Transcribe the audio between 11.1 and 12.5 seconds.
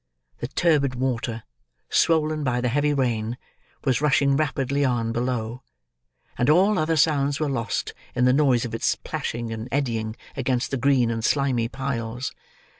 and slimy piles.